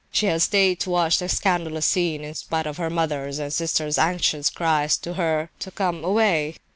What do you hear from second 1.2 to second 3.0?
scandalous scene in spite of her